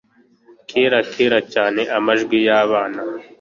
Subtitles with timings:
[0.69, 3.01] kera, kare cyane amajwi yabana